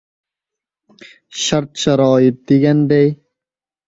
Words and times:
Shart-sharoit 1.41 2.37
deganday... 2.47 3.09